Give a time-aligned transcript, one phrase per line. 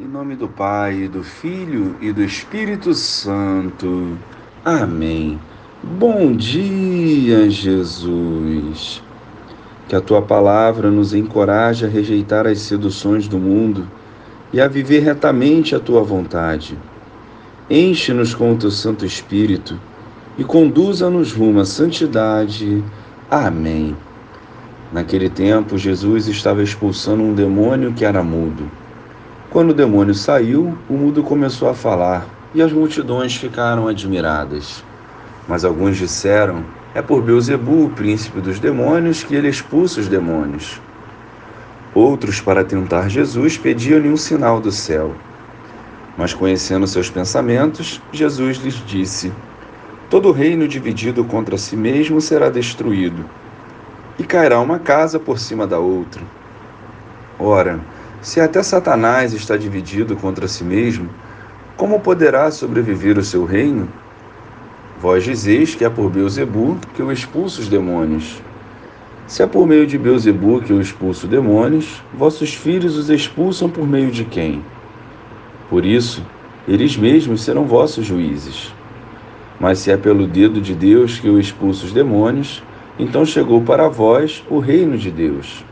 [0.00, 4.16] Em nome do Pai, do Filho e do Espírito Santo.
[4.64, 5.40] Amém.
[5.82, 9.02] Bom dia, Jesus.
[9.88, 13.88] Que a tua palavra nos encoraje a rejeitar as seduções do mundo
[14.52, 16.78] e a viver retamente a tua vontade.
[17.68, 19.80] Enche-nos com o teu Santo Espírito
[20.38, 22.84] e conduza-nos rumo à santidade.
[23.28, 23.96] Amém.
[24.92, 28.70] Naquele tempo, Jesus estava expulsando um demônio que era mudo.
[29.58, 34.84] Quando o demônio saiu, o mudo começou a falar e as multidões ficaram admiradas.
[35.48, 36.62] Mas alguns disseram:
[36.94, 40.80] É por Beuzebu, o príncipe dos demônios, que ele expulsa os demônios.
[41.92, 45.12] Outros, para tentar Jesus, pediam-lhe um sinal do céu.
[46.16, 49.32] Mas conhecendo seus pensamentos, Jesus lhes disse:
[50.08, 53.24] Todo reino dividido contra si mesmo será destruído,
[54.20, 56.22] e cairá uma casa por cima da outra.
[57.40, 57.80] Ora,
[58.20, 61.08] se até Satanás está dividido contra si mesmo,
[61.76, 63.88] como poderá sobreviver o seu reino?
[65.00, 68.42] Vós dizeis que é por Beuzebu que eu expulso os demônios.
[69.28, 73.86] Se é por meio de Beuzebu que eu expulso demônios, vossos filhos os expulsam por
[73.86, 74.64] meio de quem?
[75.70, 76.24] Por isso,
[76.66, 78.74] eles mesmos serão vossos juízes.
[79.60, 82.62] Mas se é pelo dedo de Deus que eu expulso os demônios,
[82.98, 85.64] então chegou para vós o reino de Deus.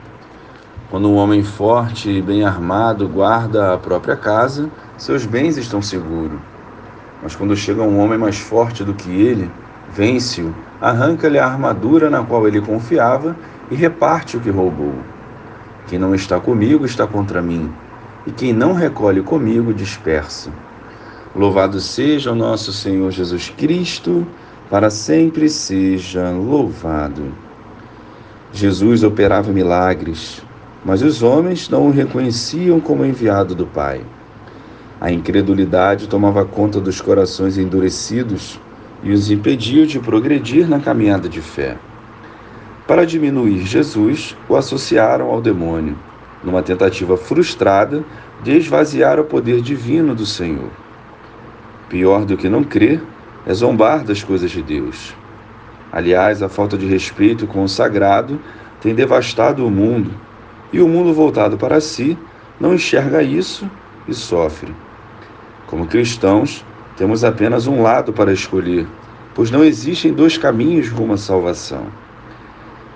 [0.89, 6.39] Quando um homem forte e bem armado guarda a própria casa, seus bens estão seguros.
[7.21, 9.51] Mas quando chega um homem mais forte do que ele,
[9.93, 13.37] vence-o, arranca-lhe a armadura na qual ele confiava
[13.69, 14.95] e reparte o que roubou.
[15.89, 17.69] Quem não está comigo está contra mim,
[18.25, 20.51] e quem não recolhe comigo dispersa.
[21.35, 24.25] Louvado seja o nosso Senhor Jesus Cristo,
[24.71, 27.33] para sempre seja louvado.
[28.53, 30.46] Jesus operava milagres,
[30.87, 34.03] mas os homens não o reconheciam como enviado do Pai.
[35.01, 38.61] A incredulidade tomava conta dos corações endurecidos
[39.03, 41.77] e os impedia de progredir na caminhada de fé.
[42.87, 45.99] Para diminuir Jesus, o associaram ao demônio,
[46.45, 48.05] numa tentativa frustrada
[48.45, 50.71] de esvaziar o poder divino do Senhor.
[51.89, 53.03] Pior do que não crer
[53.45, 55.17] é zombar das coisas de Deus.
[55.91, 58.39] Aliás, a falta de respeito com o sagrado
[58.81, 60.13] tem devastado o mundo
[60.73, 62.19] e o mundo voltado para si
[62.59, 63.69] não enxerga isso
[64.09, 64.75] e sofre.
[65.67, 66.65] Como cristãos,
[66.97, 68.87] temos apenas um lado para escolher,
[69.35, 71.87] pois não existem dois caminhos rumo à salvação.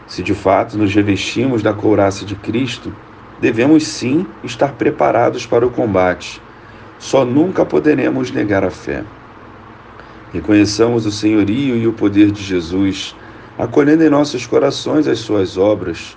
[0.06, 2.92] Se de fato nos revestimos da couraça de Cristo,
[3.40, 6.40] devemos sim estar preparados para o combate.
[6.98, 9.04] Só nunca poderemos negar a fé.
[10.32, 13.14] Reconheçamos o senhorio e o poder de Jesus,
[13.58, 16.16] acolhendo em nossos corações as suas obras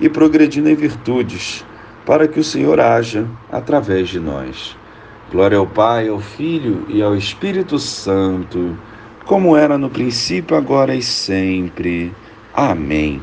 [0.00, 1.64] e progredindo em virtudes,
[2.04, 4.76] para que o Senhor haja através de nós.
[5.30, 8.76] Glória ao Pai, ao Filho e ao Espírito Santo,
[9.24, 12.12] como era no princípio, agora e sempre.
[12.52, 13.22] Amém.